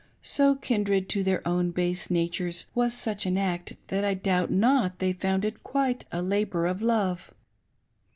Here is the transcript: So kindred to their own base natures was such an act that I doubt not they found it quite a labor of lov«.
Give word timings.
So 0.23 0.55
kindred 0.55 1.09
to 1.09 1.21
their 1.23 1.47
own 1.47 1.69
base 1.69 2.09
natures 2.09 2.65
was 2.73 2.95
such 2.95 3.27
an 3.27 3.37
act 3.37 3.77
that 3.89 4.03
I 4.03 4.15
doubt 4.15 4.49
not 4.49 4.97
they 4.97 5.13
found 5.13 5.45
it 5.45 5.61
quite 5.63 6.05
a 6.11 6.23
labor 6.23 6.65
of 6.65 6.81
lov«. 6.81 7.31